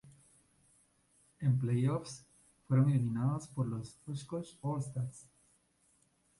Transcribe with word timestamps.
En 1.41 1.59
playoffs 1.59 2.25
fueron 2.67 2.89
eliminados 2.89 3.45
por 3.49 3.67
los 3.67 3.99
Oshkosh 4.07 4.55
All-Stars. 4.61 5.27